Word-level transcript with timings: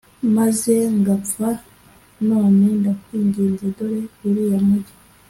maze 0.35 0.73
ngapfa 0.99 1.49
d 1.57 1.61
None 2.27 2.65
ndakwinginze 2.81 3.65
dore 3.77 4.01
uriya 4.25 4.59
mugi 4.67 4.93